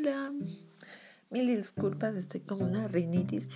Hola, 0.00 0.32
mil 1.28 1.46
disculpas, 1.46 2.16
estoy 2.16 2.40
con 2.40 2.62
una 2.62 2.88
rinitis 2.88 3.50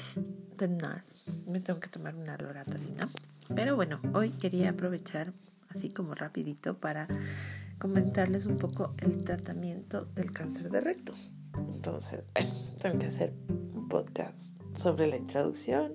tenaz. 0.58 1.16
Me 1.46 1.60
tengo 1.60 1.80
que 1.80 1.88
tomar 1.88 2.14
una 2.16 2.36
loratadina. 2.36 3.08
Pero 3.54 3.76
bueno, 3.76 3.98
hoy 4.12 4.28
quería 4.28 4.70
aprovechar 4.70 5.32
así 5.70 5.88
como 5.88 6.14
rapidito 6.14 6.76
para 6.76 7.08
comentarles 7.78 8.44
un 8.44 8.58
poco 8.58 8.94
el 8.98 9.24
tratamiento 9.24 10.04
del 10.04 10.32
cáncer 10.32 10.70
de 10.70 10.82
recto. 10.82 11.14
Entonces, 11.72 12.26
tengo 12.78 12.98
que 12.98 13.06
hacer 13.06 13.32
un 13.48 13.88
podcast 13.88 14.52
sobre 14.76 15.06
la 15.06 15.16
introducción, 15.16 15.94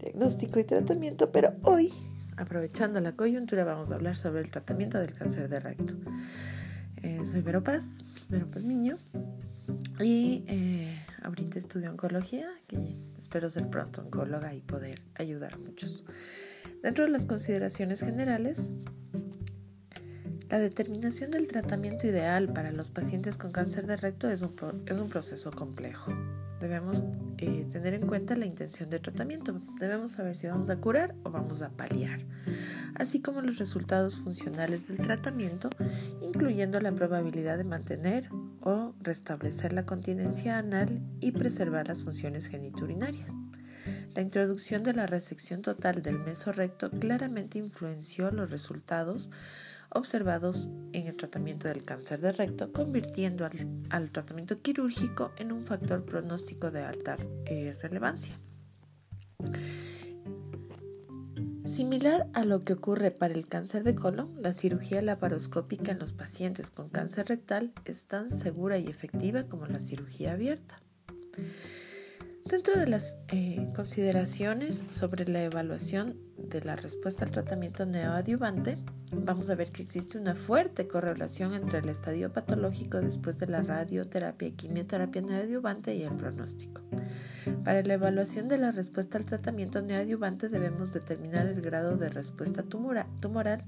diagnóstico 0.00 0.58
y 0.58 0.64
tratamiento, 0.64 1.30
pero 1.30 1.54
hoy, 1.62 1.92
aprovechando 2.36 2.98
la 2.98 3.12
coyuntura, 3.12 3.62
vamos 3.62 3.92
a 3.92 3.94
hablar 3.94 4.16
sobre 4.16 4.40
el 4.40 4.50
tratamiento 4.50 4.98
del 4.98 5.12
cáncer 5.12 5.48
de 5.48 5.60
recto. 5.60 5.94
Eh, 7.02 7.20
soy 7.24 7.42
Vero 7.42 7.62
Paz, 7.62 8.04
Vero 8.28 8.50
Paz 8.50 8.62
Miño, 8.62 8.96
y 10.00 10.44
eh, 10.46 11.04
ahorita 11.22 11.58
estudio 11.58 11.90
oncología, 11.90 12.48
que 12.66 12.78
espero 13.16 13.50
ser 13.50 13.68
pronto 13.68 14.02
oncóloga 14.02 14.54
y 14.54 14.60
poder 14.60 15.02
ayudar 15.14 15.54
a 15.54 15.58
muchos. 15.58 16.04
Dentro 16.82 17.04
de 17.04 17.10
las 17.10 17.26
consideraciones 17.26 18.00
generales, 18.00 18.70
la 20.48 20.58
determinación 20.58 21.30
del 21.30 21.48
tratamiento 21.48 22.06
ideal 22.06 22.52
para 22.52 22.70
los 22.70 22.88
pacientes 22.88 23.36
con 23.36 23.50
cáncer 23.50 23.86
de 23.86 23.96
recto 23.96 24.30
es 24.30 24.42
un, 24.42 24.54
es 24.86 24.98
un 24.98 25.08
proceso 25.08 25.50
complejo. 25.50 26.12
Debemos 26.60 27.04
eh, 27.38 27.66
tener 27.70 27.94
en 27.94 28.06
cuenta 28.06 28.36
la 28.36 28.46
intención 28.46 28.88
de 28.88 28.98
tratamiento. 28.98 29.60
Debemos 29.78 30.12
saber 30.12 30.36
si 30.36 30.46
vamos 30.46 30.70
a 30.70 30.76
curar 30.76 31.14
o 31.24 31.30
vamos 31.30 31.62
a 31.62 31.68
paliar, 31.70 32.20
así 32.94 33.20
como 33.20 33.42
los 33.42 33.58
resultados 33.58 34.16
funcionales 34.16 34.88
del 34.88 34.98
tratamiento, 34.98 35.68
incluyendo 36.22 36.80
la 36.80 36.92
probabilidad 36.92 37.58
de 37.58 37.64
mantener 37.64 38.30
o 38.62 38.94
restablecer 39.02 39.72
la 39.72 39.84
continencia 39.84 40.58
anal 40.58 41.00
y 41.20 41.32
preservar 41.32 41.88
las 41.88 42.02
funciones 42.02 42.46
geniturinarias. 42.46 43.32
La 44.14 44.22
introducción 44.22 44.82
de 44.82 44.94
la 44.94 45.06
resección 45.06 45.60
total 45.60 46.02
del 46.02 46.18
mesorrecto 46.18 46.90
claramente 46.90 47.58
influenció 47.58 48.30
los 48.30 48.50
resultados 48.50 49.30
observados 49.96 50.70
en 50.92 51.06
el 51.06 51.16
tratamiento 51.16 51.68
del 51.68 51.84
cáncer 51.84 52.20
de 52.20 52.32
recto, 52.32 52.72
convirtiendo 52.72 53.48
al, 53.90 54.10
tratamiento 54.10 54.56
quirúrgico 54.56 55.32
en 55.38 55.52
un 55.52 55.64
factor 55.64 56.04
pronóstico 56.04 56.70
de 56.70 56.82
alta 56.82 57.16
eh, 57.44 57.74
relevancia. 57.82 58.38
Similar 61.66 62.28
a 62.32 62.44
lo 62.44 62.60
que 62.60 62.74
ocurre 62.74 63.10
para 63.10 63.34
el 63.34 63.48
cáncer 63.48 63.82
de 63.82 63.94
colon, 63.94 64.40
la 64.40 64.52
cirugía 64.52 65.02
laparoscópica 65.02 65.92
en 65.92 65.98
los 65.98 66.12
pacientes 66.12 66.70
con 66.70 66.88
cáncer 66.88 67.26
rectal 67.26 67.72
es 67.84 68.06
tan 68.06 68.32
segura 68.32 68.78
y 68.78 68.86
efectiva 68.86 69.42
como 69.42 69.66
la 69.66 69.80
cirugía 69.80 70.32
abierta. 70.32 70.80
Dentro 72.44 72.78
de 72.78 72.86
las 72.86 73.18
eh, 73.28 73.66
consideraciones 73.74 74.84
sobre 74.90 75.26
la 75.26 75.42
evaluación 75.42 76.16
de 76.38 76.60
la 76.60 76.76
respuesta 76.76 77.24
al 77.24 77.32
tratamiento 77.32 77.84
neoadyuvante, 77.84 78.78
vamos 79.12 79.50
a 79.50 79.54
ver 79.54 79.70
que 79.70 79.82
existe 79.82 80.18
una 80.18 80.34
fuerte 80.34 80.88
correlación 80.88 81.54
entre 81.54 81.78
el 81.78 81.88
estadio 81.88 82.32
patológico 82.32 83.00
después 83.00 83.38
de 83.38 83.46
la 83.46 83.62
radioterapia 83.62 84.48
y 84.48 84.52
quimioterapia 84.52 85.22
neoadyuvante 85.22 85.94
y 85.94 86.02
el 86.02 86.14
pronóstico. 86.16 86.82
Para 87.64 87.82
la 87.82 87.94
evaluación 87.94 88.48
de 88.48 88.58
la 88.58 88.72
respuesta 88.72 89.18
al 89.18 89.24
tratamiento 89.24 89.82
neoadyuvante 89.82 90.48
debemos 90.48 90.92
determinar 90.92 91.46
el 91.46 91.60
grado 91.60 91.96
de 91.96 92.08
respuesta 92.08 92.62
tumoral 92.62 93.64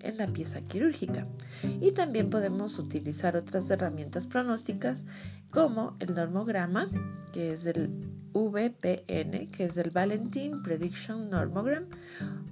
en 0.00 0.18
la 0.18 0.26
pieza 0.26 0.60
quirúrgica. 0.60 1.26
Y 1.80 1.92
también 1.92 2.30
podemos 2.30 2.78
utilizar 2.78 3.36
otras 3.36 3.70
herramientas 3.70 4.26
pronósticas 4.26 5.06
como 5.50 5.96
el 5.98 6.14
normograma, 6.14 6.88
que 7.32 7.52
es 7.52 7.66
el 7.66 7.90
VPN, 8.34 9.48
que 9.48 9.64
es 9.64 9.76
el 9.76 9.90
Valentin 9.90 10.62
Prediction 10.62 11.30
Normogram, 11.30 11.86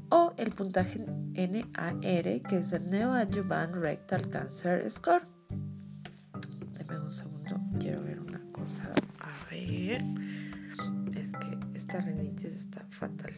o 0.09 0.33
el 0.39 0.51
puntaje 0.53 1.05
NAR, 1.35 2.01
que 2.01 2.59
es 2.59 2.73
el 2.73 2.89
Neoadjuvant 2.89 3.75
Rectal 3.75 4.31
Cancer 4.31 4.91
Score. 4.91 5.27
Deme 6.79 6.99
un 6.99 7.13
segundo, 7.13 7.61
quiero 7.79 8.03
ver 8.03 8.21
una 8.21 8.41
cosa. 8.53 8.93
A 9.19 9.33
ver, 9.51 10.03
es 11.15 11.33
que 11.33 11.59
esta 11.75 12.01
rinitis 12.01 12.55
está 12.55 12.87
fatal. 12.91 13.35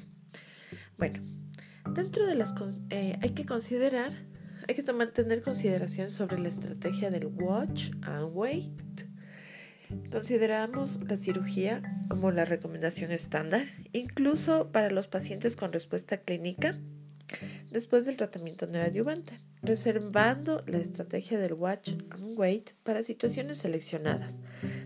Bueno, 0.96 1.20
Dentro 1.92 2.26
de 2.26 2.34
las 2.34 2.54
eh, 2.90 3.18
hay 3.20 3.30
que 3.30 3.44
considerar, 3.44 4.12
hay 4.66 4.74
que 4.74 4.82
tomar, 4.82 5.08
tener 5.08 5.42
consideración 5.42 6.10
sobre 6.10 6.38
la 6.38 6.48
estrategia 6.48 7.10
del 7.10 7.26
watch 7.26 7.90
and 8.02 8.30
wait. 8.32 9.04
Consideramos 10.10 11.00
la 11.02 11.16
cirugía 11.16 11.82
como 12.08 12.30
la 12.30 12.44
recomendación 12.44 13.10
estándar, 13.12 13.66
incluso 13.92 14.70
para 14.70 14.90
los 14.90 15.08
pacientes 15.08 15.56
con 15.56 15.72
respuesta 15.72 16.18
clínica 16.18 16.78
después 17.70 18.06
del 18.06 18.16
tratamiento 18.16 18.66
neoadyuvante, 18.66 19.38
reservando 19.64 20.62
la 20.66 20.78
estrategia 20.78 21.38
del 21.38 21.54
watch 21.54 21.92
and 22.10 22.38
wait 22.38 22.72
para 22.82 23.02
situaciones 23.02 23.58
seleccionadas, 23.58 24.40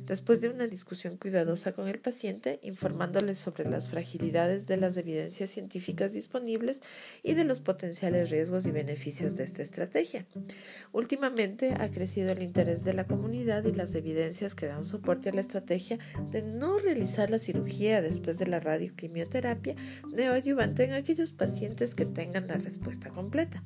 después 0.07 0.41
de 0.41 0.49
una 0.49 0.67
discusión 0.67 1.17
cuidadosa 1.17 1.73
con 1.73 1.89
el 1.89 1.99
paciente, 1.99 2.61
informándole 2.63 3.35
sobre 3.35 3.69
las 3.69 3.91
fragilidades 3.91 4.67
de 4.67 4.77
las 4.77 4.97
evidencias 4.97 5.51
científicas 5.51 6.13
disponibles 6.13 6.81
y 7.23 7.35
de 7.35 7.45
los 7.45 7.61
potenciales 7.61 8.31
riesgos 8.31 8.67
y 8.67 8.71
beneficios 8.71 9.37
de 9.37 9.45
esta 9.45 9.63
estrategia. 9.63 10.27
Últimamente 10.93 11.75
ha 11.79 11.91
crecido 11.91 12.31
el 12.31 12.43
interés 12.43 12.85
de 12.85 12.93
la 12.93 13.07
comunidad 13.07 13.65
y 13.65 13.73
las 13.73 13.95
evidencias 13.95 14.55
que 14.55 14.67
dan 14.67 14.85
soporte 14.85 15.31
a 15.31 15.33
la 15.33 15.41
estrategia 15.41 15.99
de 16.31 16.43
no 16.43 16.79
realizar 16.79 17.31
la 17.31 17.39
cirugía 17.39 18.01
después 18.01 18.39
de 18.39 18.47
la 18.47 18.61
radioquimioterapia 18.61 19.75
neoadyuvante 20.13 20.85
en 20.85 20.93
aquellos 20.93 21.33
pacientes 21.33 21.95
que 21.95 22.07
tengan 22.07 22.47
la 22.47 22.57
respuesta 22.57 23.11
completa. 23.11 23.63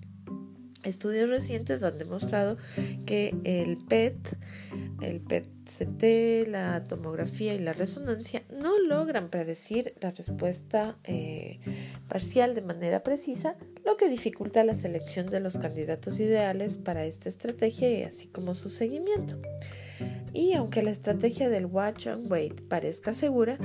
Estudios 0.83 1.31
recientes 1.31 1.83
han 1.85 1.99
demostrado 1.99 2.57
que 3.07 3.35
el 3.45 3.77
PET, 3.77 4.17
el 5.01 5.21
PET-CT, 5.21 6.49
la 6.49 6.85
tomografía 6.85 7.55
y 7.55 7.59
la 7.59 7.73
resonancia 7.73 8.43
no 8.51 8.79
logran 8.81 9.29
predecir 9.29 9.95
la 10.01 10.11
respuesta 10.11 10.97
eh, 11.05 11.61
parcial 12.09 12.55
de 12.55 12.63
manera 12.63 13.03
precisa, 13.03 13.57
lo 13.85 13.97
que 13.97 14.09
dificulta 14.09 14.65
la 14.65 14.75
selección 14.75 15.27
de 15.27 15.41
los 15.41 15.59
candidatos 15.59 16.19
ideales 16.19 16.77
para 16.77 17.05
esta 17.05 17.29
estrategia 17.29 18.07
así 18.07 18.27
como 18.27 18.55
su 18.55 18.69
seguimiento. 18.69 19.41
Y 20.35 20.55
aunque 20.55 20.83
la 20.83 20.91
estrategia 20.91 21.51
del 21.51 21.67
watch 21.67 22.07
and 22.07 22.31
wait 22.31 22.61
parezca 22.63 23.13
segura, 23.13 23.59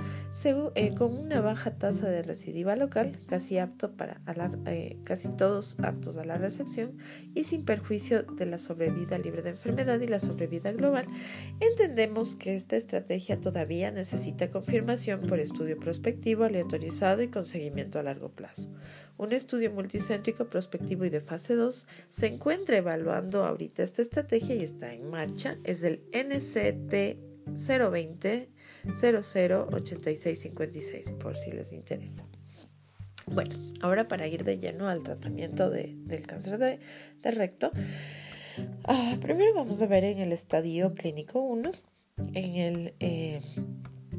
eh, 0.75 0.93
con 0.95 1.17
una 1.17 1.41
baja 1.41 1.77
tasa 1.77 2.09
de 2.09 2.23
recidiva 2.23 2.75
local, 2.75 3.19
casi, 3.27 3.57
apto 3.57 3.93
para 3.93 4.21
eh, 4.65 4.97
casi 5.03 5.29
todos 5.29 5.77
aptos 5.81 6.17
a 6.17 6.25
la 6.25 6.37
recepción 6.37 6.97
y 7.33 7.45
sin 7.45 7.63
perjuicio 7.63 8.23
de 8.23 8.45
la 8.45 8.57
sobrevida 8.57 9.17
libre 9.17 9.41
de 9.41 9.51
enfermedad 9.51 9.99
y 10.01 10.07
la 10.07 10.19
sobrevida 10.19 10.71
global, 10.73 11.07
entendemos 11.59 12.35
que 12.35 12.55
esta 12.55 12.75
estrategia 12.75 13.39
todavía 13.39 13.91
necesita 13.91 14.51
confirmación 14.51 15.21
por 15.21 15.39
estudio 15.39 15.79
prospectivo 15.79 16.43
aleatorizado 16.43 17.21
y 17.21 17.29
con 17.29 17.45
seguimiento 17.45 17.99
a 17.99 18.03
largo 18.03 18.29
plazo. 18.29 18.69
Un 19.17 19.33
estudio 19.33 19.71
multicéntrico 19.71 20.45
prospectivo 20.45 21.05
y 21.05 21.09
de 21.09 21.21
fase 21.21 21.55
2 21.55 21.87
se 22.09 22.27
encuentra 22.27 22.77
evaluando 22.77 23.45
ahorita 23.45 23.81
esta 23.81 24.03
estrategia 24.03 24.55
y 24.55 24.63
está 24.63 24.93
en 24.93 25.09
marcha. 25.09 25.57
Es 25.63 25.83
el 25.83 26.03
NCT 26.13 27.17
020 27.55 28.49
008656 28.95 31.11
por 31.19 31.35
si 31.35 31.51
les 31.51 31.73
interesa. 31.73 32.25
Bueno, 33.25 33.55
ahora 33.81 34.07
para 34.07 34.27
ir 34.27 34.43
de 34.43 34.57
lleno 34.57 34.87
al 34.87 35.03
tratamiento 35.03 35.69
del 35.69 36.25
cáncer 36.25 36.57
de, 36.57 36.79
recto, 37.31 37.71
ah, 38.85 39.17
primero 39.21 39.53
vamos 39.53 39.81
a 39.81 39.87
ver 39.87 40.05
en 40.05 40.19
el 40.19 40.31
estadio 40.31 40.93
clínico 40.93 41.41
1, 41.41 41.71
en 42.33 42.55
el 42.55 42.93
eh, 42.99 43.41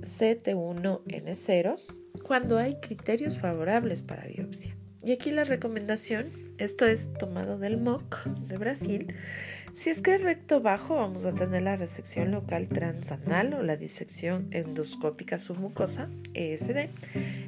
CT1N0, 0.01 1.81
cuando 2.23 2.59
hay 2.59 2.75
criterios 2.81 3.39
favorables 3.39 4.03
para 4.03 4.27
biopsia. 4.27 4.78
Y 5.03 5.13
aquí 5.13 5.31
la 5.31 5.45
recomendación, 5.45 6.33
esto 6.59 6.87
es 6.87 7.13
tomado 7.15 7.59
del 7.59 7.81
MOC 7.81 8.25
de 8.25 8.59
Brasil. 8.59 9.15
Si 9.73 9.91
es 9.91 10.03
que 10.03 10.17
es 10.17 10.23
recto 10.23 10.61
bajo, 10.61 10.97
vamos 10.97 11.25
a 11.25 11.33
tener 11.33 11.63
la 11.63 11.77
resección 11.77 12.33
local 12.33 12.67
transanal 12.67 13.55
o 13.55 13.63
la 13.63 13.77
disección 13.77 14.49
endoscópica 14.51 15.39
submucosa, 15.39 16.09
ESD. 16.35 16.89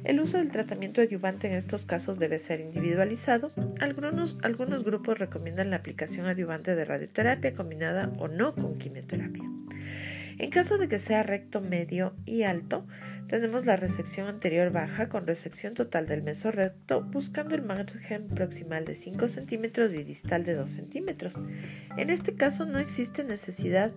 El 0.05 0.21
uso 0.21 0.37
del 0.37 0.49
tratamiento 0.49 1.01
adyuvante 1.01 1.47
en 1.47 1.53
estos 1.53 1.85
casos 1.85 2.19
debe 2.19 2.39
ser 2.39 2.61
individualizado. 2.61 3.51
Algunos, 3.81 4.37
algunos 4.43 4.85
grupos 4.85 5.19
recomiendan 5.19 5.71
la 5.71 5.77
aplicación 5.77 6.27
adyuvante 6.27 6.73
de 6.73 6.85
radioterapia 6.85 7.53
combinada 7.53 8.09
o 8.17 8.29
no 8.29 8.55
con 8.55 8.77
quimioterapia. 8.77 9.43
En 10.41 10.49
caso 10.49 10.79
de 10.79 10.87
que 10.87 10.97
sea 10.97 11.21
recto 11.21 11.61
medio 11.61 12.15
y 12.25 12.41
alto, 12.41 12.87
tenemos 13.27 13.67
la 13.67 13.75
resección 13.75 14.27
anterior 14.27 14.71
baja 14.71 15.07
con 15.07 15.27
resección 15.27 15.75
total 15.75 16.07
del 16.07 16.23
mesorrecto 16.23 17.03
buscando 17.03 17.53
el 17.53 17.61
margen 17.61 18.27
proximal 18.27 18.83
de 18.83 18.95
5 18.95 19.27
centímetros 19.27 19.93
y 19.93 20.01
distal 20.01 20.43
de 20.43 20.55
2 20.55 20.71
centímetros. 20.71 21.39
En 21.95 22.09
este 22.09 22.33
caso 22.33 22.65
no 22.65 22.79
existe 22.79 23.23
necesidad 23.23 23.93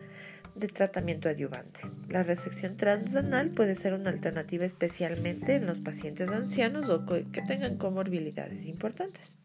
de 0.54 0.66
tratamiento 0.66 1.30
adyuvante. 1.30 1.80
La 2.10 2.22
resección 2.22 2.76
transanal 2.76 3.48
puede 3.48 3.74
ser 3.74 3.94
una 3.94 4.10
alternativa 4.10 4.66
especialmente 4.66 5.54
en 5.54 5.64
los 5.64 5.80
pacientes 5.80 6.28
ancianos 6.28 6.90
o 6.90 7.06
que 7.06 7.40
tengan 7.48 7.78
comorbilidades 7.78 8.66
importantes. 8.66 9.38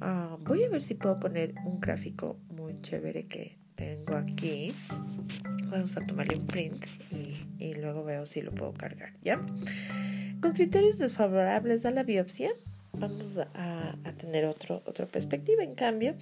Ah, 0.00 0.36
voy 0.40 0.64
a 0.64 0.68
ver 0.68 0.82
si 0.82 0.94
puedo 0.94 1.20
poner 1.20 1.54
un 1.64 1.78
gráfico 1.78 2.40
muy 2.48 2.80
chévere 2.80 3.28
que 3.28 3.56
tengo 3.78 4.16
aquí. 4.16 4.74
Vamos 5.70 5.96
a 5.96 6.00
tomarle 6.00 6.36
un 6.36 6.46
print 6.46 6.84
y, 7.58 7.74
luego 7.74 8.02
veo 8.04 8.26
si 8.26 8.42
lo 8.42 8.52
puedo 8.52 8.72
cargar, 8.74 9.12
¿ya? 9.22 9.36
Con 10.40 10.52
criterios 10.52 10.98
desfavorables 10.98 11.86
a 11.86 11.90
la 11.90 12.02
biopsia, 12.02 12.50
vamos 12.94 13.38
a, 13.38 13.94
tener 14.18 14.46
otro, 14.46 14.82
otra 14.86 15.06
perspectiva. 15.06 15.62
En 15.62 15.74
cambio, 15.74 16.14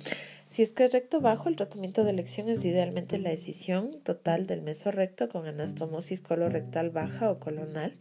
si 0.44 0.62
es 0.62 0.73
que 0.73 0.85
es 0.85 0.93
recto 0.93 1.20
bajo, 1.20 1.49
el 1.49 1.56
tratamiento 1.56 2.05
de 2.05 2.11
elección 2.11 2.50
es 2.50 2.64
idealmente 2.64 3.19
la 3.19 3.31
decisión 3.31 4.02
total 4.02 4.47
del 4.47 4.61
mesorrecto 4.61 5.31
con 5.31 5.47
anastomosis 5.47 6.20
colorectal 6.20 6.91
baja 6.91 7.31
o 7.31 7.38
colonal. 7.38 7.94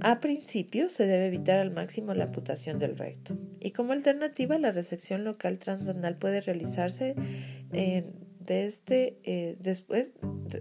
A 0.00 0.20
principio, 0.20 0.90
se 0.90 1.06
debe 1.06 1.28
evitar 1.28 1.58
al 1.58 1.70
máximo 1.70 2.12
la 2.14 2.24
amputación 2.24 2.78
del 2.78 2.98
recto. 2.98 3.38
Y 3.60 3.70
como 3.70 3.92
alternativa, 3.92 4.58
la 4.58 4.72
resección 4.72 5.24
local 5.24 5.58
transanal 5.58 6.16
puede 6.16 6.40
realizarse 6.40 7.14
desde 8.44 8.66
este, 8.66 9.18
eh, 9.24 9.56
después, 9.60 10.12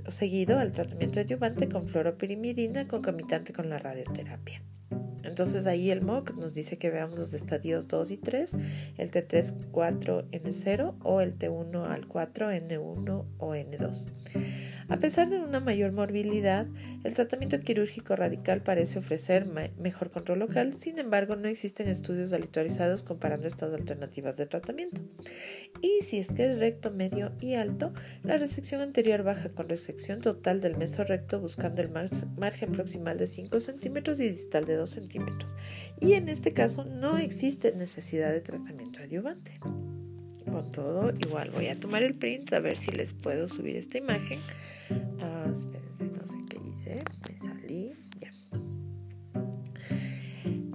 seguido 0.09 0.57
al 0.57 0.71
tratamiento 0.71 1.19
adyuvante 1.19 1.67
con 1.67 1.87
fluoropirimidina 1.87 2.87
concomitante 2.87 3.53
con 3.53 3.69
la 3.69 3.77
radioterapia. 3.77 4.61
Entonces 5.23 5.65
ahí 5.65 5.89
el 5.89 6.01
MOC 6.01 6.35
nos 6.35 6.53
dice 6.53 6.77
que 6.77 6.89
veamos 6.89 7.17
los 7.17 7.33
estadios 7.33 7.87
2 7.87 8.11
y 8.11 8.17
3, 8.17 8.57
el 8.97 9.09
T3, 9.09 9.69
4, 9.71 10.29
N0 10.31 10.95
o 11.01 11.21
el 11.21 11.37
T1 11.37 11.87
al 11.89 12.07
4, 12.07 12.51
N1 12.51 13.25
o 13.37 13.55
N2. 13.55 14.05
A 14.89 14.97
pesar 14.97 15.29
de 15.29 15.39
una 15.39 15.59
mayor 15.59 15.93
morbilidad, 15.93 16.67
el 17.03 17.13
tratamiento 17.13 17.59
quirúrgico 17.59 18.15
radical 18.15 18.61
parece 18.61 18.99
ofrecer 18.99 19.45
mejor 19.77 20.11
control 20.11 20.39
local, 20.39 20.75
sin 20.77 20.99
embargo 20.99 21.35
no 21.35 21.47
existen 21.47 21.87
estudios 21.87 22.33
aleatorizados 22.33 23.03
comparando 23.03 23.47
estas 23.47 23.73
alternativas 23.73 24.37
de 24.37 24.45
tratamiento. 24.45 25.01
Y 25.81 26.03
si 26.03 26.19
es 26.19 26.31
que 26.31 26.51
es 26.51 26.59
recto, 26.59 26.91
medio 26.91 27.31
y 27.39 27.55
alto, 27.55 27.93
la 28.23 28.37
resección 28.37 28.81
anterior 28.81 29.23
baja 29.23 29.49
con 29.49 29.69
resección 29.69 30.21
total 30.21 30.61
del 30.61 30.77
mesorrecto 30.77 31.39
buscando 31.39 31.81
el 31.81 31.89
margen 31.91 32.71
proximal 32.71 33.17
de 33.17 33.27
5 33.27 33.59
centímetros 33.59 34.19
y 34.19 34.29
distal 34.29 34.65
de 34.65 34.75
2 34.75 34.89
centímetros. 34.89 35.55
Y 35.99 36.13
en 36.13 36.29
este 36.29 36.51
caso 36.51 36.85
no 36.85 37.17
existe 37.17 37.73
necesidad 37.73 38.31
de 38.31 38.41
tratamiento 38.41 38.99
adyuvante 39.01 39.53
con 40.43 40.71
todo. 40.71 41.11
Igual 41.27 41.51
voy 41.51 41.67
a 41.67 41.75
tomar 41.75 42.03
el 42.03 42.15
print 42.15 42.53
a 42.53 42.59
ver 42.59 42.77
si 42.77 42.91
les 42.91 43.13
puedo 43.13 43.47
subir 43.47 43.75
esta 43.75 43.97
imagen. 43.97 44.39
Ah, 45.19 45.45
espérense, 45.55 46.05
no 46.05 46.25
sé 46.25 46.37
qué 46.49 46.59
hice. 46.69 46.99
Me 47.29 47.39
salí. 47.39 47.93
Ya. 48.19 48.31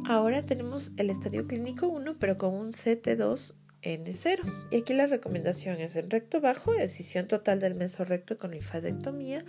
Ahora 0.06 0.42
tenemos 0.42 0.92
el 0.96 1.10
estadio 1.10 1.46
clínico 1.46 1.86
1, 1.86 2.16
pero 2.18 2.38
con 2.38 2.54
un 2.54 2.68
CT2 2.68 3.54
N0. 3.88 4.40
Y 4.70 4.76
aquí 4.76 4.93
la 4.94 5.06
recomendación 5.06 5.81
es 5.81 5.96
en 5.96 6.11
recto 6.11 6.40
bajo, 6.40 6.75
escisión 6.75 7.26
total 7.26 7.61
del 7.61 7.75
mesorrecto 7.75 8.37
con 8.37 8.50
linfadectomía. 8.50 9.44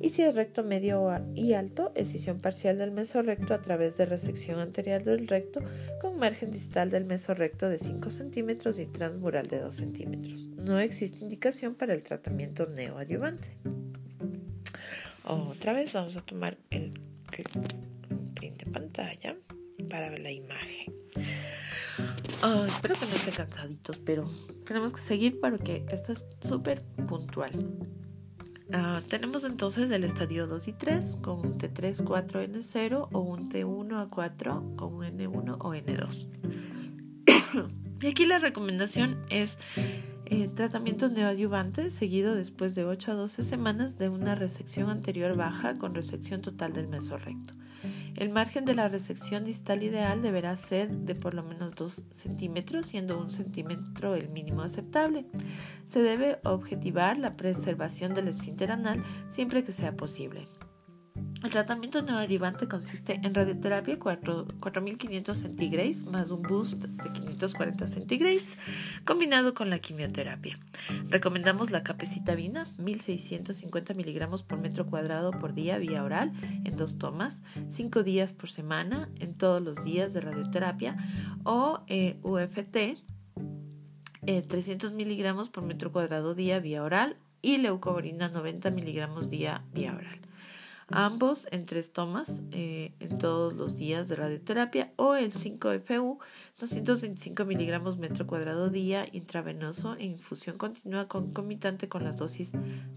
Y 0.00 0.10
si 0.10 0.22
es 0.22 0.34
recto 0.34 0.62
medio 0.62 1.10
y 1.34 1.52
alto, 1.52 1.92
escisión 1.94 2.38
parcial 2.38 2.78
del 2.78 2.90
mesorrecto 2.90 3.54
a 3.54 3.60
través 3.60 3.96
de 3.96 4.06
resección 4.06 4.58
anterior 4.58 5.04
del 5.04 5.28
recto 5.28 5.60
con 6.00 6.18
margen 6.18 6.50
distal 6.50 6.90
del 6.90 7.04
mesorrecto 7.04 7.68
de 7.68 7.78
5 7.78 8.10
centímetros 8.10 8.78
y 8.78 8.86
transmural 8.86 9.46
de 9.46 9.60
2 9.60 9.74
centímetros. 9.74 10.46
No 10.56 10.78
existe 10.78 11.20
indicación 11.20 11.74
para 11.74 11.92
el 11.94 12.02
tratamiento 12.02 12.66
neoadyuvante. 12.66 13.48
Otra 15.24 15.72
vez 15.72 15.92
vamos 15.92 16.16
a 16.16 16.24
tomar 16.24 16.58
el 16.70 17.00
print 17.30 18.62
de 18.62 18.70
pantalla 18.70 19.36
para 19.88 20.10
ver 20.10 20.20
la 20.20 20.30
imagen. 20.30 20.92
Ah, 22.46 22.66
espero 22.68 22.94
que 23.00 23.06
no 23.06 23.14
estén 23.14 23.32
cansaditos, 23.32 23.96
pero 24.04 24.26
tenemos 24.66 24.92
que 24.92 25.00
seguir 25.00 25.40
porque 25.40 25.86
esto 25.90 26.12
es 26.12 26.26
súper 26.42 26.84
puntual. 27.08 27.74
Ah, 28.70 29.00
tenemos 29.08 29.44
entonces 29.44 29.90
el 29.90 30.04
estadio 30.04 30.46
2 30.46 30.68
y 30.68 30.74
3 30.74 31.20
con 31.22 31.38
un 31.38 31.56
T3 31.56 32.04
4N0 32.04 33.08
o 33.12 33.18
un 33.20 33.48
T1 33.48 33.98
a 33.98 34.10
4 34.10 34.76
con 34.76 34.92
un 34.92 35.04
N1 35.04 35.56
o 35.58 35.74
N2. 35.74 36.28
y 38.02 38.06
aquí 38.06 38.26
la 38.26 38.36
recomendación 38.36 39.24
es 39.30 39.56
eh, 40.26 40.48
tratamiento 40.48 41.08
neoadyuvante 41.08 41.90
seguido 41.90 42.34
después 42.34 42.74
de 42.74 42.84
8 42.84 43.12
a 43.12 43.14
12 43.14 43.42
semanas 43.42 43.98
de 43.98 44.08
una 44.08 44.34
resección 44.34 44.90
anterior 44.90 45.36
baja 45.36 45.74
con 45.74 45.94
resección 45.94 46.40
total 46.40 46.72
del 46.72 46.88
mesorrecto. 46.88 47.54
El 48.16 48.30
margen 48.30 48.64
de 48.64 48.74
la 48.74 48.88
resección 48.88 49.44
distal 49.44 49.82
ideal 49.82 50.22
deberá 50.22 50.56
ser 50.56 50.88
de 50.90 51.14
por 51.14 51.34
lo 51.34 51.42
menos 51.42 51.74
2 51.74 52.04
centímetros, 52.12 52.86
siendo 52.86 53.18
un 53.18 53.32
centímetro 53.32 54.14
el 54.14 54.28
mínimo 54.28 54.62
aceptable. 54.62 55.26
Se 55.84 56.00
debe 56.00 56.38
objetivar 56.44 57.18
la 57.18 57.32
preservación 57.32 58.14
del 58.14 58.28
esfínter 58.28 58.70
anal 58.70 59.02
siempre 59.28 59.64
que 59.64 59.72
sea 59.72 59.96
posible. 59.96 60.44
El 61.44 61.50
tratamiento 61.50 62.00
neoadjuvante 62.00 62.68
consiste 62.68 63.20
en 63.22 63.34
radioterapia 63.34 63.98
4500 63.98 65.38
centigrades 65.38 66.06
más 66.06 66.30
un 66.30 66.40
boost 66.40 66.84
de 66.84 67.12
540 67.12 67.86
centigrades 67.86 68.56
combinado 69.04 69.52
con 69.52 69.68
la 69.68 69.78
quimioterapia. 69.78 70.58
Recomendamos 71.10 71.70
la 71.70 71.82
capecitabina 71.82 72.64
1650 72.78 73.92
miligramos 73.92 74.42
por 74.42 74.58
metro 74.58 74.86
cuadrado 74.86 75.32
por 75.32 75.52
día 75.52 75.76
vía 75.76 76.02
oral 76.02 76.32
en 76.64 76.78
dos 76.78 76.96
tomas, 76.96 77.42
5 77.68 78.02
días 78.04 78.32
por 78.32 78.48
semana 78.48 79.10
en 79.20 79.36
todos 79.36 79.60
los 79.60 79.84
días 79.84 80.14
de 80.14 80.22
radioterapia 80.22 80.96
o 81.44 81.80
eh, 81.88 82.16
UFT 82.22 82.96
300 84.48 84.92
eh, 84.92 84.94
miligramos 84.94 85.50
por 85.50 85.62
metro 85.62 85.92
cuadrado 85.92 86.34
día 86.34 86.58
vía 86.58 86.82
oral 86.82 87.18
y 87.42 87.58
leucovorina 87.58 88.30
90 88.30 88.70
miligramos 88.70 89.28
día 89.28 89.62
vía 89.74 89.94
oral 89.94 90.23
ambos 90.88 91.48
en 91.50 91.66
tres 91.66 91.92
tomas 91.92 92.42
eh, 92.50 92.94
en 93.00 93.18
todos 93.18 93.54
los 93.54 93.76
días 93.76 94.08
de 94.08 94.16
radioterapia 94.16 94.92
o 94.96 95.14
el 95.14 95.32
5FU 95.32 96.18
225 96.58 97.44
miligramos 97.44 97.96
metro 97.98 98.26
cuadrado 98.26 98.70
día 98.70 99.06
intravenoso 99.12 99.94
e 99.94 100.04
infusión 100.04 100.58
continua 100.58 101.08
concomitante 101.08 101.88
con 101.88 102.04
las 102.04 102.16
dosis, 102.16 102.52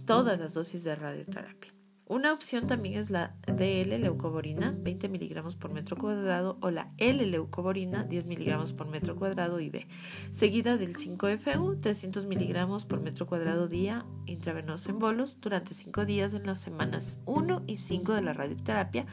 todas 0.05 0.39
las 0.39 0.53
dosis 0.53 0.83
de 0.83 0.95
radioterapia. 0.95 1.76
Una 2.09 2.31
opción 2.31 2.67
también 2.67 2.97
es 2.97 3.09
la 3.09 3.35
DL-leucoborina, 3.47 4.73
20 4.79 5.09
miligramos 5.09 5.57
por 5.57 5.71
metro 5.73 5.97
cuadrado, 5.97 6.57
o 6.61 6.71
la 6.71 6.93
L-leucoborina, 6.97 8.05
10 8.05 8.27
miligramos 8.27 8.71
por 8.71 8.87
metro 8.87 9.17
cuadrado 9.17 9.59
IV, 9.59 9.85
seguida 10.31 10.77
del 10.77 10.95
5FU, 10.95 11.81
300 11.81 12.25
miligramos 12.25 12.85
por 12.85 13.01
metro 13.01 13.27
cuadrado 13.27 13.67
día 13.67 14.05
intravenoso 14.25 14.89
en 14.89 14.99
bolos 14.99 15.41
durante 15.41 15.73
5 15.73 16.05
días 16.05 16.33
en 16.33 16.45
las 16.45 16.61
semanas 16.61 17.19
1 17.25 17.63
y 17.67 17.75
5 17.75 18.13
de 18.13 18.21
la 18.21 18.31
radioterapia, 18.31 19.05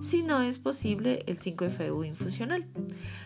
si 0.00 0.22
no 0.22 0.40
es 0.40 0.58
posible 0.58 1.24
el 1.26 1.38
5FU 1.38 2.06
infusional. 2.06 2.66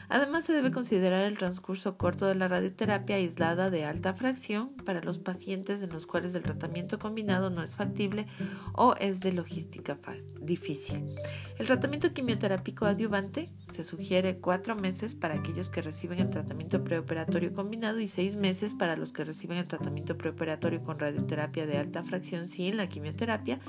Además, 0.09 0.45
se 0.45 0.53
debe 0.53 0.73
considerar 0.73 1.25
el 1.25 1.39
transcurso 1.39 1.97
corto 1.97 2.27
de 2.27 2.35
la 2.35 2.49
radioterapia 2.49 3.17
aislada 3.17 3.71
de 3.71 3.85
alta 3.85 4.15
fracción 4.15 4.71
para 4.85 5.01
los 5.01 5.19
pacientes 5.19 5.81
en 5.83 5.91
los 5.91 6.07
cuales 6.07 6.35
el 6.35 6.43
tratamiento 6.43 6.99
combinado 6.99 7.51
no 7.51 7.63
es 7.63 7.77
factible 7.77 8.27
o 8.75 8.95
es 8.97 9.12
de 9.21 9.33
logística 9.33 9.99
difícil. 10.41 11.15
El 11.59 11.67
tratamiento 11.67 12.13
quimioterápico 12.13 12.87
adyuvante 12.87 13.49
se 13.71 13.83
sugiere 13.83 14.39
cuatro 14.39 14.75
meses 14.75 15.15
para 15.15 15.35
aquellos 15.35 15.71
que 15.71 15.83
reciben 15.83 16.19
el 16.19 16.31
tratamiento 16.31 16.83
preoperatorio 16.83 17.53
combinado 17.53 18.01
y 18.01 18.09
seis 18.09 18.37
meses 18.37 18.75
para 18.75 18.97
los 18.97 19.13
que 19.13 19.25
reciben 19.25 19.59
el 19.59 19.69
tratamiento 19.69 20.17
preoperatorio 20.17 20.83
con 20.83 20.99
radioterapia 20.99 21.67
de 21.67 21.79
alta 21.79 22.03
fracción 22.03 22.49
sin 22.49 22.77
la 22.77 22.89
quimioterapia. 22.89 23.61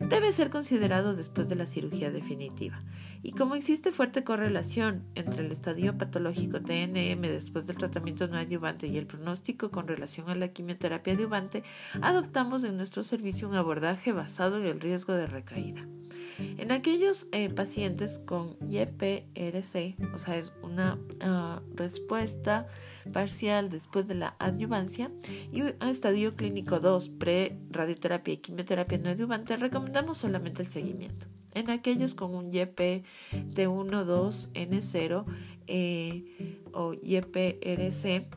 Debe 0.00 0.30
ser 0.32 0.50
considerado 0.50 1.14
después 1.14 1.48
de 1.48 1.56
la 1.56 1.66
cirugía 1.66 2.10
definitiva. 2.10 2.82
Y 3.22 3.32
como 3.32 3.56
existe 3.56 3.90
fuerte 3.90 4.22
correlación 4.22 5.02
entre 5.16 5.44
el 5.44 5.50
estadio 5.50 5.98
patológico 5.98 6.60
TNM 6.60 7.20
después 7.22 7.66
del 7.66 7.78
tratamiento 7.78 8.28
no 8.28 8.36
adyuvante 8.36 8.86
y 8.86 8.96
el 8.96 9.06
pronóstico 9.06 9.70
con 9.70 9.88
relación 9.88 10.30
a 10.30 10.36
la 10.36 10.48
quimioterapia 10.48 11.14
adyuvante, 11.14 11.64
adoptamos 12.00 12.62
en 12.62 12.76
nuestro 12.76 13.02
servicio 13.02 13.48
un 13.48 13.56
abordaje 13.56 14.12
basado 14.12 14.58
en 14.58 14.66
el 14.66 14.80
riesgo 14.80 15.14
de 15.14 15.26
recaída. 15.26 15.84
En 16.38 16.70
aquellos 16.72 17.28
eh, 17.32 17.48
pacientes 17.50 18.18
con 18.18 18.56
YPRC, 18.60 19.96
o 20.14 20.18
sea, 20.18 20.36
es 20.36 20.52
una 20.62 20.98
ah, 21.20 21.60
respuesta 21.74 22.68
parcial 23.12 23.70
después 23.70 24.06
de 24.06 24.14
la 24.14 24.36
adyuvancia 24.38 25.10
y 25.52 25.62
un 25.62 25.74
estadio 25.80 26.36
clínico 26.36 26.78
2 26.78 27.08
pre-radioterapia 27.08 28.34
y 28.34 28.36
quimioterapia 28.38 28.98
no 28.98 29.10
adyuvante, 29.10 29.56
recomendamos 29.56 30.18
solamente 30.18 30.62
el 30.62 30.68
seguimiento. 30.68 31.26
En 31.54 31.70
aquellos 31.70 32.14
con 32.14 32.34
un 32.34 32.52
YP 32.52 33.04
T1, 33.32 34.04
2, 34.04 34.50
N0 34.52 35.24
o 36.72 36.94
YPRC, 36.94 38.28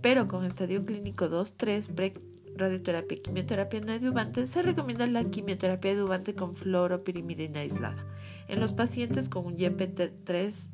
pero 0.00 0.28
con 0.28 0.44
estadio 0.44 0.84
clínico 0.86 1.28
2, 1.28 1.56
3 1.56 1.88
pre 1.88 2.14
radioterapia 2.56 3.18
y 3.18 3.20
quimioterapia 3.20 3.80
no 3.80 3.92
adyuvante, 3.92 4.46
se 4.46 4.62
recomienda 4.62 5.06
la 5.06 5.24
quimioterapia 5.24 5.92
adyuvante 5.92 6.34
con 6.34 6.56
fluoropirimidina 6.56 7.60
aislada. 7.60 8.06
En 8.48 8.60
los 8.60 8.72
pacientes 8.72 9.28
con 9.28 9.46
un 9.46 9.56
YPT3 9.56 10.70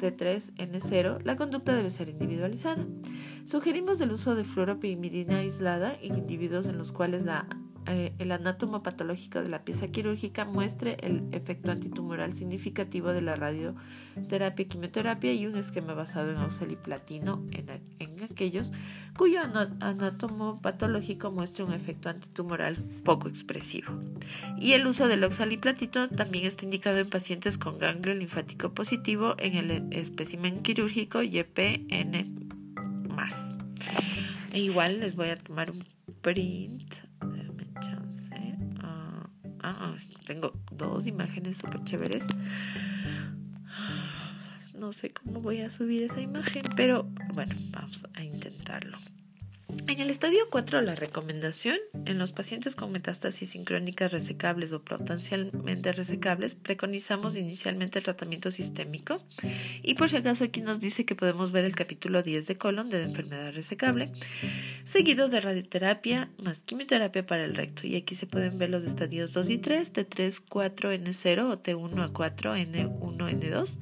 T3N0, 0.00 1.22
la 1.24 1.36
conducta 1.36 1.74
debe 1.74 1.90
ser 1.90 2.08
individualizada. 2.08 2.86
Sugerimos 3.44 4.00
el 4.00 4.12
uso 4.12 4.34
de 4.34 4.44
fluoropirimidina 4.44 5.38
aislada 5.38 5.94
en 6.00 6.16
individuos 6.16 6.66
en 6.66 6.78
los 6.78 6.90
cuales 6.90 7.24
la 7.24 7.46
eh, 7.92 8.12
el 8.18 8.30
anátomo 8.30 8.84
patológico 8.84 9.42
de 9.42 9.48
la 9.48 9.64
pieza 9.64 9.88
quirúrgica 9.88 10.44
muestre 10.44 10.96
el 11.00 11.24
efecto 11.32 11.72
antitumoral 11.72 12.32
significativo 12.32 13.08
de 13.08 13.20
la 13.20 13.34
radioterapia 13.34 14.62
y 14.62 14.66
quimioterapia 14.66 15.32
y 15.32 15.46
un 15.46 15.56
esquema 15.56 15.94
basado 15.94 16.30
en 16.30 16.36
oxaliplatino 16.36 17.44
en, 17.50 18.22
aquellos 18.22 18.70
cuyo 19.16 19.40
anátomo 19.40 20.60
patológico 20.60 21.32
muestre 21.32 21.64
un 21.64 21.72
efecto 21.72 22.10
antitumoral 22.10 22.76
poco 23.02 23.28
expresivo. 23.28 23.92
Y 24.56 24.72
el 24.72 24.86
uso 24.86 25.08
del 25.08 25.24
oxaliplatino 25.24 26.08
también 26.08 26.46
está 26.46 26.64
indicado 26.64 26.98
en 26.98 27.10
pacientes 27.10 27.58
con 27.58 27.78
ganglio 27.78 28.14
linfático 28.14 28.72
positivo 28.72 29.34
en 29.38 29.54
el 29.56 29.92
espécimen 29.92 30.62
quirúrgico 30.62 31.22
YPN+. 31.22 32.40
E 34.52 34.60
igual 34.60 35.00
les 35.00 35.16
voy 35.16 35.28
a 35.28 35.36
tomar 35.36 35.70
un 35.70 35.84
print 36.22 37.09
Tengo 40.24 40.52
dos 40.72 41.06
imágenes 41.06 41.58
súper 41.58 41.84
chéveres. 41.84 42.26
No 44.78 44.92
sé 44.92 45.10
cómo 45.10 45.40
voy 45.40 45.60
a 45.60 45.70
subir 45.70 46.02
esa 46.02 46.20
imagen, 46.20 46.62
pero 46.76 47.04
bueno, 47.34 47.54
vamos 47.70 48.06
a 48.14 48.22
intentarlo. 48.22 48.98
En 49.86 50.00
el 50.00 50.10
estadio 50.10 50.46
4, 50.50 50.82
la 50.82 50.94
recomendación 50.94 51.76
en 52.06 52.18
los 52.18 52.32
pacientes 52.32 52.76
con 52.76 52.92
metástasis 52.92 53.50
sincrónicas 53.50 54.12
resecables 54.12 54.72
o 54.72 54.82
potencialmente 54.82 55.92
resecables, 55.92 56.54
preconizamos 56.54 57.36
inicialmente 57.36 57.98
el 57.98 58.04
tratamiento 58.04 58.50
sistémico. 58.50 59.22
Y 59.82 59.94
por 59.94 60.08
si 60.08 60.16
acaso 60.16 60.44
aquí 60.44 60.60
nos 60.60 60.80
dice 60.80 61.04
que 61.04 61.14
podemos 61.14 61.52
ver 61.52 61.64
el 61.64 61.74
capítulo 61.74 62.22
10 62.22 62.46
de 62.46 62.56
colon 62.56 62.88
de 62.88 63.00
la 63.00 63.04
enfermedad 63.06 63.52
resecable, 63.52 64.12
seguido 64.84 65.28
de 65.28 65.40
radioterapia 65.40 66.30
más 66.42 66.60
quimioterapia 66.60 67.26
para 67.26 67.44
el 67.44 67.54
recto. 67.54 67.86
Y 67.86 67.96
aquí 67.96 68.14
se 68.14 68.26
pueden 68.26 68.58
ver 68.58 68.70
los 68.70 68.84
estadios 68.84 69.32
2 69.32 69.50
y 69.50 69.58
3, 69.58 69.92
T3, 69.92 70.42
4, 70.48 70.92
N0 70.92 71.50
o 71.50 71.62
T1 71.62 72.04
a 72.04 72.12
4, 72.12 72.56
N1, 72.56 73.40
N2. 73.40 73.78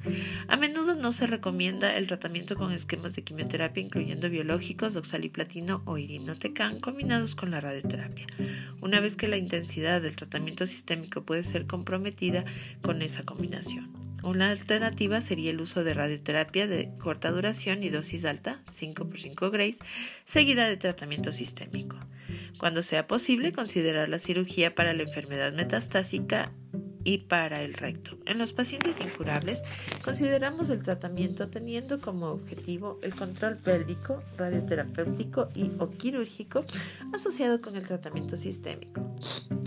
A 0.47 0.57
menudo 0.57 0.95
no 0.95 1.13
se 1.13 1.27
recomienda 1.27 1.95
el 1.95 2.07
tratamiento 2.07 2.55
con 2.55 2.71
esquemas 2.71 3.15
de 3.15 3.23
quimioterapia, 3.23 3.83
incluyendo 3.83 4.29
biológicos, 4.29 4.95
oxaliplatino 4.95 5.78
o 5.85 5.97
irinotecan 5.97 6.79
combinados 6.79 7.35
con 7.35 7.51
la 7.51 7.61
radioterapia, 7.61 8.27
una 8.81 8.99
vez 8.99 9.15
que 9.15 9.27
la 9.27 9.37
intensidad 9.37 10.01
del 10.01 10.15
tratamiento 10.15 10.65
sistémico 10.65 11.23
puede 11.23 11.43
ser 11.43 11.67
comprometida 11.67 12.45
con 12.81 13.01
esa 13.01 13.23
combinación. 13.23 13.99
Una 14.21 14.49
alternativa 14.49 15.21
sería 15.21 15.51
el 15.51 15.61
uso 15.61 15.83
de 15.83 15.93
radioterapia 15.93 16.67
de 16.67 16.91
corta 16.99 17.31
duración 17.31 17.83
y 17.83 17.89
dosis 17.89 18.25
alta, 18.25 18.61
5 18.69 19.07
por 19.07 19.19
5 19.19 19.49
grays, 19.49 19.79
seguida 20.25 20.67
de 20.67 20.77
tratamiento 20.77 21.31
sistémico. 21.31 21.97
Cuando 22.57 22.83
sea 22.83 23.07
posible, 23.07 23.53
considerar 23.53 24.09
la 24.09 24.19
cirugía 24.19 24.75
para 24.75 24.93
la 24.93 25.03
enfermedad 25.03 25.53
metastásica 25.53 26.51
y 27.03 27.19
para 27.19 27.63
el 27.63 27.73
recto. 27.73 28.17
En 28.25 28.37
los 28.37 28.53
pacientes 28.53 28.99
incurables, 28.99 29.59
consideramos 30.03 30.69
el 30.69 30.83
tratamiento 30.83 31.49
teniendo 31.49 31.99
como 31.99 32.27
objetivo 32.27 32.99
el 33.01 33.15
control 33.15 33.57
pélvico, 33.57 34.23
radioterapéutico 34.37 35.49
y 35.55 35.71
o 35.79 35.89
quirúrgico 35.91 36.65
asociado 37.13 37.61
con 37.61 37.75
el 37.75 37.85
tratamiento 37.87 38.37
sistémico. 38.37 39.01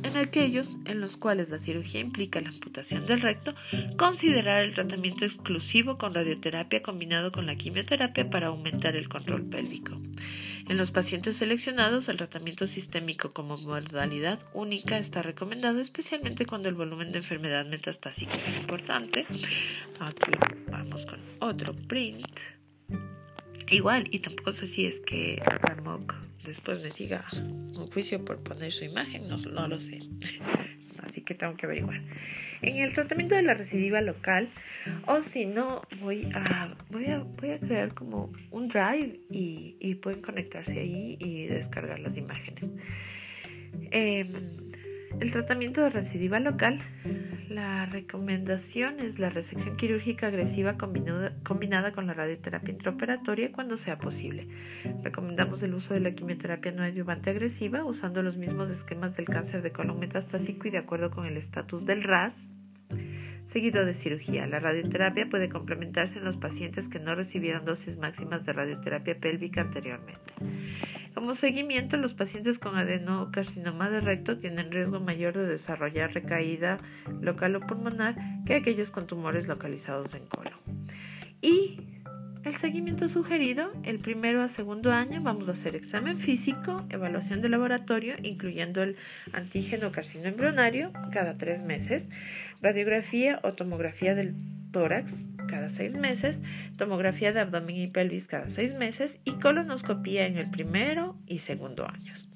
En 0.03 0.17
aquellos 0.17 0.77
en 0.85 1.01
los 1.01 1.17
cuales 1.17 1.49
la 1.51 1.59
cirugía 1.59 2.01
implica 2.01 2.41
la 2.41 2.49
amputación 2.49 3.07
del 3.07 3.21
recto, 3.21 3.55
considerar 3.97 4.65
el 4.65 4.75
tratamiento 4.75 5.25
exclusivo 5.25 5.99
con 5.99 6.15
radioterapia 6.15 6.83
combinado 6.83 7.33
con 7.33 7.47
la 7.47 7.57
quimioterapia 7.57 8.29
para 8.29 8.49
aumentar 8.49 8.97
el 8.97 9.09
control 9.09 9.45
pélvico. 9.45 9.99
En 10.69 10.77
los 10.77 10.91
pacientes 10.91 11.37
seleccionados, 11.37 12.09
el 12.09 12.17
tratamiento 12.17 12.67
sistémico 12.67 13.31
como 13.31 13.57
modalidad 13.57 14.41
única 14.55 14.99
está 14.99 15.23
recomendado, 15.23 15.81
especialmente 15.81 16.47
cuando 16.47 16.69
el 16.69 16.75
volumen 16.75 17.13
de 17.13 17.19
enfermedad 17.19 17.67
metastásica 17.67 18.35
es 18.35 18.57
importante. 18.57 19.27
Aquí 20.01 20.33
vamos 20.71 21.05
con 21.07 21.21
otro 21.41 21.75
print. 21.89 22.27
Igual, 23.71 24.09
y 24.11 24.21
tampoco 24.21 24.53
sé 24.53 24.67
si 24.67 24.87
es 24.87 25.01
que 25.01 25.43
Ramok 25.63 26.15
después 26.45 26.83
me 26.83 26.91
siga 26.91 27.25
un 27.33 27.87
juicio 27.89 28.25
por 28.25 28.43
poner 28.43 28.73
su 28.73 28.85
imagen, 28.85 29.29
no 29.29 29.69
lo 29.69 29.81
sé. 29.81 30.01
Que 31.25 31.35
tengo 31.35 31.57
que 31.57 31.67
averiguar. 31.67 32.01
En 32.63 32.77
el 32.77 32.93
tratamiento 32.95 33.35
de 33.35 33.43
la 33.43 33.55
recidiva 33.55 34.01
local 34.01 34.49
o 35.07 35.21
si 35.23 35.47
no 35.47 35.83
voy 36.01 36.29
a 36.35 36.75
voy 36.91 37.07
a 37.07 37.19
voy 37.19 37.51
a 37.51 37.59
crear 37.59 37.93
como 37.93 38.33
un 38.51 38.69
drive 38.69 39.19
y, 39.31 39.77
y 39.81 39.97
pueden 39.97 40.23
conectarse 40.23 40.79
ahí 40.79 41.17
y 41.19 41.47
descargar 41.47 41.99
las 41.99 42.17
imágenes. 42.17 42.65
Em, 43.91 44.72
el 45.21 45.31
tratamiento 45.31 45.81
de 45.83 45.91
recidiva 45.91 46.41
local 46.41 46.79
la 47.53 47.85
recomendación 47.85 49.01
es 49.01 49.19
la 49.19 49.29
resección 49.29 49.77
quirúrgica 49.77 50.29
agresiva 50.29 50.79
combinada, 50.79 51.35
combinada, 51.45 51.93
con 51.93 52.07
la 52.07 52.15
radioterapia 52.15 52.73
intraoperatoria 52.73 53.53
cuando 53.53 53.77
sea 53.77 53.99
posible. 53.99 54.49
Recomendamos 55.03 55.63
el 55.63 55.75
uso 55.75 55.93
de 55.93 56.01
la 56.01 56.13
quimioterapia 56.13 56.73
no 56.73 56.83
adyuvante 56.83 57.29
agresiva 57.29 57.85
usando 57.85 58.23
los 58.23 58.39
mismos 58.39 58.71
esquemas 58.71 59.17
del 59.17 59.27
cáncer 59.27 59.61
de 59.61 59.71
colon 59.71 60.01
metastásico 60.01 60.67
y 60.67 60.71
de 60.71 60.79
acuerdo 60.79 61.11
con 61.11 61.27
el 61.27 61.37
estatus 61.37 61.85
del 61.85 62.03
RAS, 62.05 62.49
seguido 63.45 63.85
de 63.85 63.93
cirugía. 63.93 64.47
La 64.47 64.59
radioterapia 64.59 65.29
puede 65.29 65.51
complementarse 65.51 66.19
en 66.19 66.25
los 66.25 66.39
pacientes 66.39 66.89
que 66.89 67.01
no 67.01 67.15
recibieron 67.15 67.67
dosis 67.67 67.99
máximas 67.99 68.47
de 68.47 68.55
radioterapia 68.55 69.19
pélvica 69.19 69.61
anteriormente. 69.61 70.33
Como 71.15 71.35
seguimiento, 71.35 71.97
los 71.97 72.15
pacientes 72.15 72.59
con 72.59 72.77
adenocarcinoma 72.77 73.91
de 73.91 74.01
recto 74.01 74.39
tienen 74.39 74.73
riesgo 74.73 74.99
mayor 74.99 75.35
de 75.35 75.47
desarrollar 75.47 76.15
recaída 76.15 76.79
local 77.21 77.57
o 77.57 77.61
pulmonar 77.61 78.17
que 78.47 78.55
aquellos 78.55 78.91
con 78.91 79.07
tumores 79.07 79.47
localizados 79.47 80.15
en 80.15 80.27
colon. 80.27 80.59
Y 81.43 81.77
el 82.45 82.57
seguimiento 82.57 83.09
sugerido, 83.09 83.73
el 83.85 83.99
primero 83.99 84.43
a 84.43 84.49
segundo 84.49 84.91
año 84.91 85.23
vamos 85.23 85.49
a 85.49 85.53
hacer 85.53 85.77
examen 85.77 86.19
físico, 86.19 86.85
evaluación 86.89 87.41
de 87.41 87.49
laboratorio, 87.49 88.15
incluyendo 88.23 88.83
el 88.83 88.97
antígeno 89.33 89.93
carcino 89.93 90.27
embrionario 90.27 90.93
cada 91.13 91.39
tres 91.39 91.63
meses, 91.63 92.09
radiografía 92.61 93.39
o 93.45 93.53
tomografía 93.53 94.17
del 94.17 94.35
tórax 94.73 95.29
cada 95.47 95.71
seis 95.71 95.95
meses, 95.95 96.43
tomografía 96.77 97.33
de 97.33 97.41
abdomen 97.41 97.77
y 97.77 97.87
pelvis 97.89 98.27
cada 98.27 98.49
seis 98.49 98.75
meses 98.75 99.19
y 99.25 99.33
colonoscopía 99.33 100.27
en 100.27 100.37
el 100.39 100.51
primero 100.51 101.17
y 101.27 101.39
segundo 101.39 101.87
años. 101.89 102.29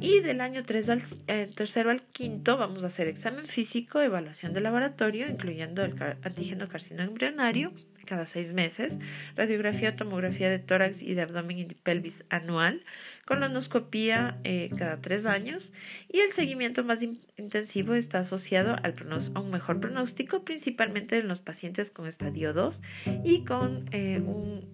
Y 0.00 0.20
del 0.20 0.40
año 0.40 0.64
3 0.64 0.88
al 0.88 1.02
eh, 1.28 1.50
tercero 1.54 1.90
al 1.90 2.02
quinto 2.02 2.56
vamos 2.56 2.82
a 2.82 2.86
hacer 2.86 3.08
examen 3.08 3.44
físico, 3.46 4.00
evaluación 4.00 4.52
de 4.52 4.60
laboratorio, 4.60 5.28
incluyendo 5.28 5.84
el 5.84 5.94
antígeno 6.22 6.68
carcino 6.68 7.02
embrionario 7.02 7.72
cada 8.04 8.26
seis 8.26 8.52
meses, 8.52 8.98
radiografía, 9.36 9.96
tomografía 9.96 10.50
de 10.50 10.58
tórax 10.58 11.02
y 11.02 11.14
de 11.14 11.22
abdomen 11.22 11.58
y 11.58 11.64
pelvis 11.66 12.24
anual, 12.30 12.84
colonoscopía 13.26 14.40
eh, 14.44 14.70
cada 14.76 15.00
tres 15.00 15.26
años 15.26 15.70
y 16.08 16.20
el 16.20 16.32
seguimiento 16.32 16.84
más 16.84 17.00
intensivo 17.02 17.94
está 17.94 18.20
asociado 18.20 18.76
al 18.82 18.94
a 19.34 19.40
un 19.40 19.50
mejor 19.50 19.80
pronóstico, 19.80 20.44
principalmente 20.44 21.18
en 21.18 21.28
los 21.28 21.40
pacientes 21.40 21.90
con 21.90 22.06
estadio 22.06 22.52
2 22.52 22.80
y 23.24 23.44
con, 23.44 23.88
eh, 23.92 24.20
un, 24.20 24.72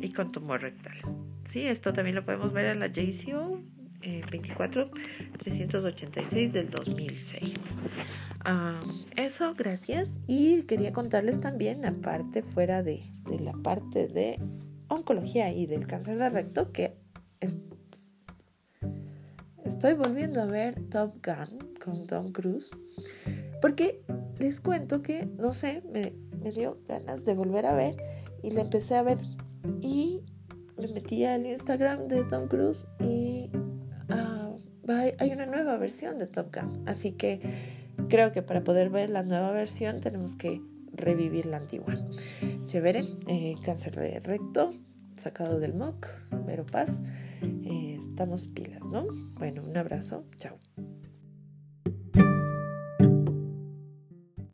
y 0.00 0.12
con 0.12 0.32
tumor 0.32 0.62
rectal. 0.62 0.98
Sí, 1.48 1.66
esto 1.66 1.92
también 1.92 2.16
lo 2.16 2.24
podemos 2.24 2.52
ver 2.52 2.66
en 2.66 2.80
la 2.80 2.88
JCO 2.88 3.62
24 4.02 4.90
386 5.38 6.52
del 6.52 6.70
2006. 6.70 7.54
eso, 9.16 9.54
gracias. 9.54 10.20
Y 10.26 10.62
quería 10.62 10.92
contarles 10.92 11.40
también, 11.40 11.84
aparte, 11.84 12.42
fuera 12.42 12.82
de, 12.82 13.00
la 13.38 13.52
parte 13.52 14.08
de 14.08 14.38
oncología 14.88 15.52
y 15.52 15.66
del 15.66 15.86
cáncer 15.86 16.18
de 16.18 16.28
recto, 16.30 16.72
que 16.72 16.94
estoy 19.64 19.94
volviendo 19.94 20.42
a 20.42 20.46
ver 20.46 20.80
Top 20.90 21.14
Gun 21.24 21.58
con 21.82 22.06
Tom 22.06 22.32
Cruise, 22.32 22.70
porque 23.60 24.02
les 24.38 24.60
cuento 24.60 25.02
que, 25.02 25.26
no 25.38 25.52
sé, 25.52 25.82
me, 25.92 26.12
me 26.42 26.52
dio 26.52 26.78
ganas 26.88 27.24
de 27.24 27.34
volver 27.34 27.66
a 27.66 27.74
ver 27.74 27.96
y 28.42 28.50
la 28.50 28.62
empecé 28.62 28.96
a 28.96 29.02
ver 29.02 29.18
y 29.80 30.22
me 30.78 30.88
metí 30.88 31.24
al 31.24 31.46
Instagram 31.46 32.08
de 32.08 32.24
Tom 32.24 32.48
Cruise 32.48 32.86
y 32.98 33.50
hay 35.18 35.32
una 35.32 35.46
nueva 35.46 35.76
versión 35.76 36.18
de 36.18 36.26
Top 36.26 36.54
Gun. 36.54 36.82
Así 36.86 37.12
que 37.12 37.40
creo 38.08 38.32
que 38.32 38.42
para 38.42 38.64
poder 38.64 38.90
ver 38.90 39.10
la 39.10 39.22
nueva 39.22 39.52
versión 39.52 40.00
tenemos 40.00 40.34
que 40.34 40.60
revivir 40.92 41.46
la 41.46 41.58
antigua. 41.58 41.94
Chévere, 42.66 43.04
eh, 43.28 43.54
cáncer 43.64 43.94
de 43.96 44.20
recto, 44.20 44.70
sacado 45.16 45.60
del 45.60 45.74
MOC, 45.74 46.08
Vero 46.46 46.66
Paz. 46.66 47.00
Eh, 47.42 47.96
estamos 47.98 48.46
pilas, 48.48 48.82
¿no? 48.82 49.06
Bueno, 49.38 49.62
un 49.62 49.76
abrazo, 49.76 50.24
chao. 50.38 50.58